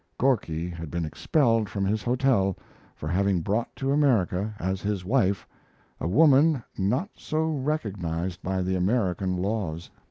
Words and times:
Gorky 0.17 0.67
had 0.67 0.89
been 0.89 1.05
expelled 1.05 1.69
from 1.69 1.85
his 1.85 2.01
hotel 2.01 2.57
for 2.95 3.07
having 3.07 3.41
brought 3.41 3.75
to 3.75 3.91
America, 3.91 4.55
as 4.57 4.81
his 4.81 5.05
wife, 5.05 5.47
a 5.99 6.07
woman 6.07 6.63
not 6.75 7.11
so 7.15 7.43
recognized 7.45 8.41
by 8.41 8.63
the 8.63 8.75
American 8.75 9.37
laws. 9.37 9.91